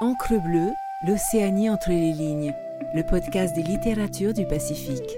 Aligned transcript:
Encre 0.00 0.42
bleue, 0.42 0.72
l'Océanie 1.06 1.70
entre 1.70 1.90
les 1.90 2.12
lignes, 2.12 2.52
le 2.94 3.04
podcast 3.04 3.54
des 3.54 3.62
littératures 3.62 4.34
du 4.34 4.44
Pacifique. 4.44 5.16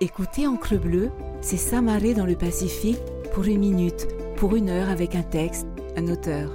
Écoutez 0.00 0.46
Encre 0.46 0.80
bleue, 0.80 1.10
c'est 1.42 1.58
s'amarrer 1.58 2.14
dans 2.14 2.24
le 2.24 2.36
Pacifique 2.36 3.02
pour 3.34 3.44
une 3.44 3.58
minute, 3.58 4.08
pour 4.36 4.56
une 4.56 4.70
heure 4.70 4.88
avec 4.88 5.14
un 5.14 5.22
texte, 5.22 5.66
un 5.94 6.08
auteur. 6.08 6.54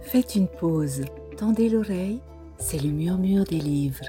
Faites 0.00 0.34
une 0.36 0.48
pause, 0.48 1.04
tendez 1.36 1.68
l'oreille, 1.68 2.22
c'est 2.56 2.82
le 2.82 2.88
murmure 2.88 3.44
des 3.44 3.60
livres. 3.60 4.06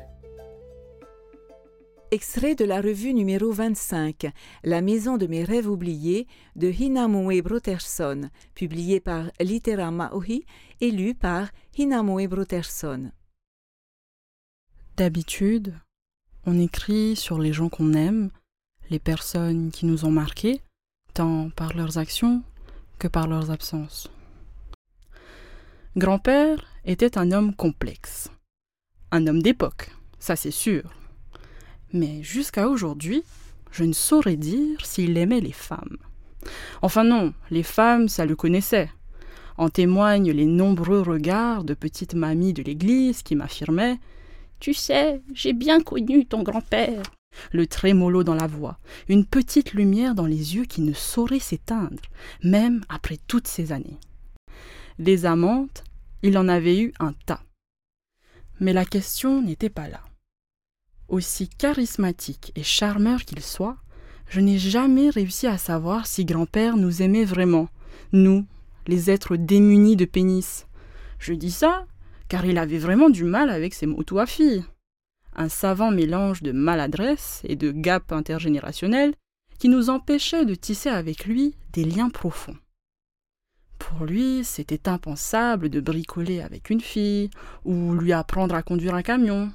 Extrait 2.11 2.55
de 2.55 2.65
la 2.65 2.81
revue 2.81 3.13
numéro 3.13 3.51
25, 3.51 4.31
La 4.63 4.81
maison 4.81 5.17
de 5.17 5.27
mes 5.27 5.43
rêves 5.43 5.69
oubliés, 5.69 6.25
de 6.55 6.71
Hinamoe 6.71 7.43
Broterson, 7.43 8.31
publié 8.55 8.99
par 8.99 9.29
Litera 9.39 9.91
Maohi 9.91 10.43
et 10.81 10.89
lu 10.89 11.13
par 11.13 11.49
Hinamoe 11.77 12.27
Broterson. 12.27 13.11
D'habitude, 14.97 15.75
on 16.47 16.59
écrit 16.59 17.15
sur 17.15 17.37
les 17.37 17.53
gens 17.53 17.69
qu'on 17.69 17.93
aime, 17.93 18.31
les 18.89 18.99
personnes 18.99 19.69
qui 19.69 19.85
nous 19.85 20.05
ont 20.05 20.11
marqués, 20.11 20.63
tant 21.13 21.51
par 21.51 21.75
leurs 21.75 21.99
actions 21.99 22.41
que 22.97 23.07
par 23.07 23.27
leurs 23.27 23.51
absences. 23.51 24.09
Grand-père 25.95 26.65
était 26.85 27.19
un 27.19 27.31
homme 27.31 27.53
complexe, 27.53 28.31
un 29.11 29.27
homme 29.27 29.43
d'époque, 29.43 29.91
ça 30.17 30.35
c'est 30.35 30.49
sûr 30.49 30.98
mais 31.93 32.21
jusqu'à 32.23 32.67
aujourd'hui, 32.67 33.23
je 33.71 33.83
ne 33.83 33.93
saurais 33.93 34.35
dire 34.35 34.85
s'il 34.85 35.17
aimait 35.17 35.41
les 35.41 35.51
femmes. 35.51 35.97
Enfin 36.81 37.03
non, 37.03 37.33
les 37.51 37.63
femmes, 37.63 38.07
ça 38.07 38.25
le 38.25 38.35
connaissait. 38.35 38.89
En 39.57 39.69
témoignent 39.69 40.31
les 40.31 40.45
nombreux 40.45 41.01
regards 41.01 41.63
de 41.63 41.73
petites 41.73 42.13
mamies 42.13 42.53
de 42.53 42.63
l'église 42.63 43.23
qui 43.23 43.35
m'affirmaient 43.35 43.99
Tu 44.59 44.73
sais, 44.73 45.21
j'ai 45.33 45.53
bien 45.53 45.81
connu 45.81 46.25
ton 46.25 46.43
grand-père. 46.43 47.03
Le 47.51 47.67
trémolo 47.67 48.23
dans 48.23 48.35
la 48.35 48.47
voix, 48.47 48.79
une 49.07 49.25
petite 49.25 49.73
lumière 49.73 50.15
dans 50.15 50.25
les 50.25 50.55
yeux 50.55 50.65
qui 50.65 50.81
ne 50.81 50.93
saurait 50.93 51.39
s'éteindre, 51.39 52.01
même 52.43 52.81
après 52.89 53.17
toutes 53.27 53.47
ces 53.47 53.71
années. 53.71 53.99
Des 54.97 55.25
amantes, 55.25 55.83
il 56.23 56.37
en 56.37 56.47
avait 56.47 56.79
eu 56.79 56.93
un 56.99 57.13
tas. 57.25 57.43
Mais 58.59 58.73
la 58.73 58.85
question 58.85 59.41
n'était 59.41 59.69
pas 59.69 59.87
là. 59.87 60.01
Aussi 61.09 61.49
charismatique 61.49 62.51
et 62.55 62.63
charmeur 62.63 63.25
qu'il 63.25 63.41
soit, 63.41 63.77
je 64.29 64.39
n'ai 64.39 64.59
jamais 64.59 65.09
réussi 65.09 65.47
à 65.47 65.57
savoir 65.57 66.05
si 66.05 66.23
grand-père 66.23 66.77
nous 66.77 67.01
aimait 67.01 67.25
vraiment, 67.25 67.67
nous, 68.11 68.45
les 68.87 69.09
êtres 69.09 69.35
démunis 69.35 69.95
de 69.95 70.05
pénis. 70.05 70.67
Je 71.17 71.33
dis 71.33 71.51
ça 71.51 71.85
car 72.29 72.45
il 72.45 72.57
avait 72.59 72.77
vraiment 72.77 73.09
du 73.09 73.23
mal 73.23 73.49
avec 73.49 73.73
ses 73.73 73.87
motos 73.87 74.19
à 74.19 74.27
filles. 74.27 74.63
Un 75.35 75.49
savant 75.49 75.91
mélange 75.91 76.43
de 76.43 76.51
maladresse 76.51 77.41
et 77.43 77.55
de 77.55 77.71
gap 77.71 78.11
intergénérationnel 78.11 79.13
qui 79.57 79.67
nous 79.67 79.89
empêchait 79.89 80.45
de 80.45 80.55
tisser 80.55 80.89
avec 80.89 81.25
lui 81.25 81.55
des 81.73 81.83
liens 81.83 82.09
profonds. 82.09 82.55
Pour 83.79 84.05
lui, 84.05 84.43
c'était 84.43 84.87
impensable 84.87 85.69
de 85.69 85.79
bricoler 85.79 86.41
avec 86.41 86.69
une 86.69 86.81
fille 86.81 87.29
ou 87.65 87.93
lui 87.93 88.13
apprendre 88.13 88.53
à 88.53 88.61
conduire 88.61 88.93
un 88.93 89.01
camion 89.01 89.51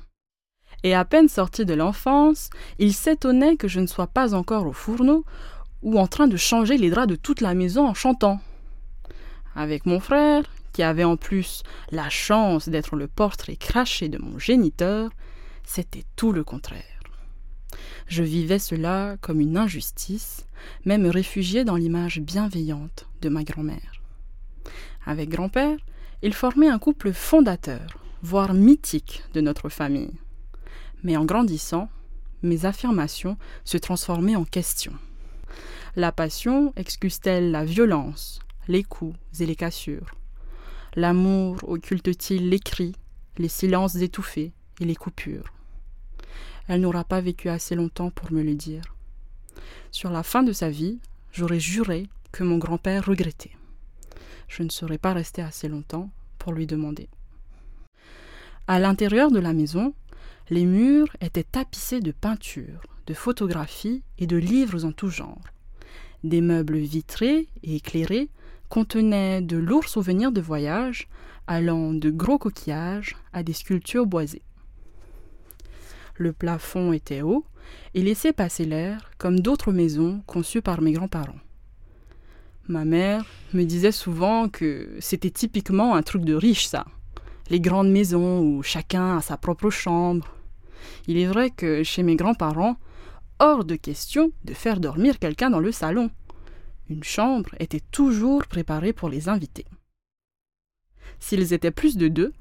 et 0.84 0.94
à 0.94 1.04
peine 1.04 1.28
sorti 1.28 1.64
de 1.64 1.74
l'enfance, 1.74 2.50
il 2.78 2.92
s'étonnait 2.92 3.56
que 3.56 3.68
je 3.68 3.80
ne 3.80 3.86
sois 3.86 4.06
pas 4.06 4.34
encore 4.34 4.66
au 4.66 4.72
fourneau 4.72 5.24
ou 5.82 5.98
en 5.98 6.06
train 6.06 6.28
de 6.28 6.36
changer 6.36 6.76
les 6.76 6.90
draps 6.90 7.08
de 7.08 7.16
toute 7.16 7.40
la 7.40 7.54
maison 7.54 7.88
en 7.88 7.94
chantant. 7.94 8.38
Avec 9.56 9.86
mon 9.86 9.98
frère, 9.98 10.44
qui 10.72 10.82
avait 10.82 11.04
en 11.04 11.16
plus 11.16 11.62
la 11.90 12.10
chance 12.10 12.68
d'être 12.68 12.96
le 12.96 13.08
portrait 13.08 13.56
craché 13.56 14.08
de 14.08 14.18
mon 14.18 14.38
géniteur, 14.38 15.10
c'était 15.64 16.04
tout 16.16 16.32
le 16.32 16.44
contraire. 16.44 16.82
Je 18.06 18.22
vivais 18.22 18.58
cela 18.58 19.16
comme 19.22 19.40
une 19.40 19.56
injustice, 19.56 20.46
même 20.84 21.06
réfugié 21.06 21.64
dans 21.64 21.76
l'image 21.76 22.20
bienveillante 22.20 23.06
de 23.22 23.30
ma 23.30 23.42
grand-mère. 23.42 24.02
Avec 25.06 25.30
grand-père, 25.30 25.78
il 26.22 26.34
formait 26.34 26.68
un 26.68 26.78
couple 26.78 27.12
fondateur, 27.12 27.86
voire 28.22 28.52
mythique 28.52 29.22
de 29.32 29.40
notre 29.40 29.70
famille. 29.70 30.12
Mais 31.04 31.16
en 31.16 31.24
grandissant, 31.24 31.88
mes 32.42 32.64
affirmations 32.64 33.36
se 33.64 33.78
transformaient 33.78 34.36
en 34.36 34.44
questions. 34.44 34.98
La 35.96 36.10
passion 36.10 36.72
excuse-t-elle 36.74 37.52
la 37.52 37.64
violence, 37.64 38.40
les 38.66 38.82
coups 38.82 39.16
et 39.38 39.46
les 39.46 39.54
cassures? 39.54 40.10
L'amour 40.96 41.58
occulte-t-il 41.62 42.48
les 42.48 42.58
cris, 42.58 42.96
les 43.38 43.48
silences 43.48 43.96
étouffés 43.96 44.52
et 44.80 44.84
les 44.84 44.96
coupures? 44.96 45.52
Elle 46.66 46.80
n'aura 46.80 47.04
pas 47.04 47.20
vécu 47.20 47.48
assez 47.48 47.74
longtemps 47.74 48.10
pour 48.10 48.32
me 48.32 48.42
le 48.42 48.54
dire. 48.54 48.96
Sur 49.90 50.10
la 50.10 50.22
fin 50.22 50.42
de 50.42 50.52
sa 50.52 50.70
vie, 50.70 50.98
j'aurais 51.32 51.60
juré 51.60 52.08
que 52.32 52.42
mon 52.42 52.58
grand-père 52.58 53.06
regrettait. 53.06 53.56
Je 54.48 54.62
ne 54.62 54.70
serais 54.70 54.98
pas 54.98 55.12
resté 55.12 55.42
assez 55.42 55.68
longtemps 55.68 56.10
pour 56.38 56.52
lui 56.52 56.66
demander. 56.66 57.08
À 58.66 58.78
l'intérieur 58.78 59.30
de 59.30 59.38
la 59.38 59.52
maison, 59.52 59.94
les 60.50 60.66
murs 60.66 61.16
étaient 61.20 61.44
tapissés 61.44 62.00
de 62.00 62.12
peintures, 62.12 62.82
de 63.06 63.14
photographies 63.14 64.02
et 64.18 64.26
de 64.26 64.36
livres 64.36 64.84
en 64.84 64.92
tout 64.92 65.08
genre. 65.08 65.40
Des 66.22 66.40
meubles 66.40 66.78
vitrés 66.78 67.48
et 67.62 67.76
éclairés 67.76 68.28
contenaient 68.68 69.42
de 69.42 69.56
lourds 69.56 69.88
souvenirs 69.88 70.32
de 70.32 70.40
voyage, 70.40 71.08
allant 71.46 71.92
de 71.92 72.10
gros 72.10 72.38
coquillages 72.38 73.16
à 73.32 73.42
des 73.42 73.52
sculptures 73.52 74.06
boisées. 74.06 74.42
Le 76.16 76.32
plafond 76.32 76.92
était 76.92 77.22
haut 77.22 77.44
et 77.94 78.02
laissait 78.02 78.32
passer 78.32 78.64
l'air 78.64 79.10
comme 79.18 79.40
d'autres 79.40 79.72
maisons 79.72 80.22
conçues 80.26 80.62
par 80.62 80.80
mes 80.80 80.92
grands-parents. 80.92 81.40
Ma 82.66 82.84
mère 82.84 83.26
me 83.52 83.64
disait 83.64 83.92
souvent 83.92 84.48
que 84.48 84.96
c'était 84.98 85.30
typiquement 85.30 85.94
un 85.94 86.02
truc 86.02 86.24
de 86.24 86.34
riche, 86.34 86.66
ça. 86.66 86.86
Les 87.50 87.60
grandes 87.60 87.90
maisons 87.90 88.40
où 88.40 88.62
chacun 88.62 89.18
a 89.18 89.20
sa 89.20 89.36
propre 89.36 89.68
chambre, 89.70 90.34
il 91.06 91.18
est 91.18 91.26
vrai 91.26 91.50
que 91.50 91.82
chez 91.82 92.02
mes 92.02 92.16
grands-parents, 92.16 92.76
hors 93.38 93.64
de 93.64 93.76
question 93.76 94.32
de 94.44 94.54
faire 94.54 94.80
dormir 94.80 95.18
quelqu'un 95.18 95.50
dans 95.50 95.60
le 95.60 95.72
salon. 95.72 96.10
Une 96.88 97.04
chambre 97.04 97.50
était 97.58 97.82
toujours 97.90 98.46
préparée 98.46 98.92
pour 98.92 99.08
les 99.08 99.28
invités. 99.28 99.66
S'ils 101.20 101.52
étaient 101.52 101.70
plus 101.70 101.96
de 101.96 102.08
deux, 102.08 102.32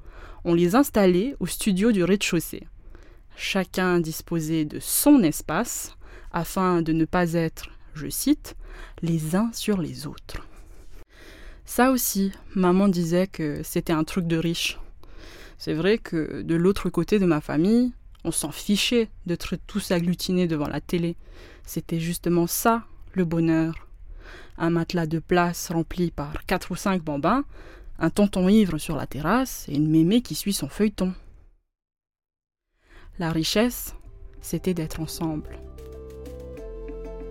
on 0.44 0.54
les 0.54 0.74
installait 0.74 1.36
au 1.40 1.46
studio 1.46 1.92
du 1.92 2.04
rez-de-chaussée. 2.04 2.66
Chacun 3.36 4.00
disposait 4.00 4.64
de 4.64 4.78
son 4.80 5.22
espace 5.22 5.96
afin 6.32 6.82
de 6.82 6.92
ne 6.92 7.04
pas 7.04 7.32
être, 7.32 7.70
je 7.94 8.08
cite, 8.08 8.56
les 9.02 9.36
uns 9.36 9.50
sur 9.52 9.80
les 9.80 10.06
autres. 10.06 10.46
Ça 11.64 11.90
aussi, 11.90 12.32
maman 12.54 12.88
disait 12.88 13.26
que 13.26 13.62
c'était 13.62 13.92
un 13.92 14.04
truc 14.04 14.26
de 14.26 14.36
riche. 14.36 14.78
C'est 15.58 15.74
vrai 15.74 15.98
que 15.98 16.42
de 16.42 16.54
l'autre 16.54 16.90
côté 16.90 17.18
de 17.18 17.26
ma 17.26 17.40
famille, 17.40 17.92
on 18.24 18.30
s'en 18.30 18.50
fichait 18.50 19.08
d'être 19.26 19.56
tous 19.66 19.90
agglutinés 19.90 20.46
devant 20.46 20.68
la 20.68 20.80
télé. 20.80 21.16
C'était 21.64 22.00
justement 22.00 22.46
ça, 22.46 22.84
le 23.12 23.24
bonheur. 23.24 23.88
Un 24.56 24.70
matelas 24.70 25.06
de 25.06 25.18
place 25.18 25.70
rempli 25.70 26.10
par 26.10 26.44
quatre 26.46 26.70
ou 26.70 26.76
cinq 26.76 27.02
bambins, 27.02 27.44
un 27.98 28.10
tonton 28.10 28.48
ivre 28.48 28.78
sur 28.78 28.96
la 28.96 29.06
terrasse 29.06 29.66
et 29.68 29.74
une 29.74 29.90
mémé 29.90 30.22
qui 30.22 30.34
suit 30.34 30.52
son 30.52 30.68
feuilleton. 30.68 31.12
La 33.18 33.30
richesse, 33.30 33.94
c'était 34.40 34.74
d'être 34.74 35.00
ensemble. 35.00 35.58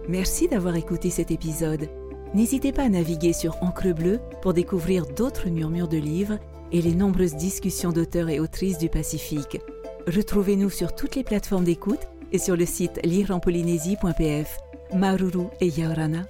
Merci 0.08 0.48
d'avoir 0.48 0.76
écouté 0.76 1.10
cet 1.10 1.32
épisode. 1.32 1.90
N'hésitez 2.34 2.72
pas 2.72 2.84
à 2.84 2.90
naviguer 2.90 3.32
sur 3.34 3.62
Encre 3.62 3.94
Bleue 3.94 4.20
pour 4.42 4.54
découvrir 4.54 5.06
d'autres 5.06 5.50
murmures 5.50 5.88
de 5.88 5.98
livres 5.98 6.40
et 6.74 6.82
les 6.82 6.96
nombreuses 6.96 7.36
discussions 7.36 7.92
d'auteurs 7.92 8.30
et 8.30 8.40
autrices 8.40 8.80
du 8.80 8.90
Pacifique. 8.90 9.62
Retrouvez-nous 10.08 10.70
sur 10.70 10.94
toutes 10.94 11.16
les 11.16 11.24
plateformes 11.24 11.64
d'écoute 11.64 12.10
et 12.34 12.40
sur 12.40 12.58
le 12.58 12.66
site 12.66 13.00
lireenpolynésie.pf. 13.06 14.58
Maruru 14.94 15.46
et 15.62 15.70
Yaorana. 15.70 16.24